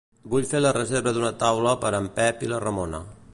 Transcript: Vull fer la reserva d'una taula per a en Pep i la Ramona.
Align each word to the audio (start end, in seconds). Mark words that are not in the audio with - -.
Vull 0.33 0.45
fer 0.53 0.61
la 0.61 0.71
reserva 0.77 1.13
d'una 1.17 1.31
taula 1.43 1.75
per 1.85 1.93
a 1.93 2.01
en 2.05 2.09
Pep 2.17 2.43
i 2.49 2.51
la 2.55 2.63
Ramona. 2.65 3.05